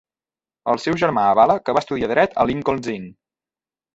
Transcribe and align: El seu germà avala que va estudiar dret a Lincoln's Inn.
El 0.71 0.79
seu 0.85 0.95
germà 1.01 1.25
avala 1.33 1.57
que 1.67 1.77
va 1.77 1.83
estudiar 1.85 2.09
dret 2.13 2.33
a 2.33 2.47
Lincoln's 2.53 2.91
Inn. 2.97 3.09